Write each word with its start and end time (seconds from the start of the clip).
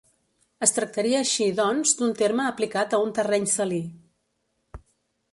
Es 0.67 0.71
tractaria 0.75 1.17
així, 1.25 1.45
doncs, 1.59 1.91
d'un 1.99 2.15
terme 2.21 2.47
aplicat 2.51 2.95
a 2.95 3.01
un 3.09 3.13
terreny 3.19 3.45
salí. 3.51 3.83